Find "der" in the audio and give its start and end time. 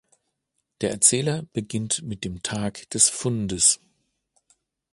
0.81-0.89